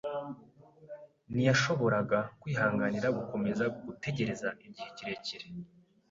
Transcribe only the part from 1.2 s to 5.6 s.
Ntiyashoboraga kwihanganira gukomeza gutegereza igihe kirekire.